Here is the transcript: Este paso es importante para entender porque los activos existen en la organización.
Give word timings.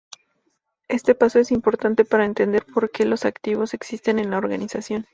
Este 0.87 1.13
paso 1.13 1.37
es 1.37 1.51
importante 1.51 2.05
para 2.05 2.25
entender 2.25 2.65
porque 2.73 3.05
los 3.05 3.23
activos 3.23 3.75
existen 3.75 4.17
en 4.17 4.31
la 4.31 4.39
organización. 4.39 5.05